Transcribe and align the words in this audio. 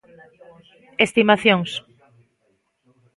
Estimacións. 1.05 1.69